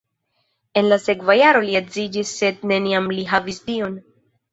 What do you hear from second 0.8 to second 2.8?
la sekva jaro li edziĝis sed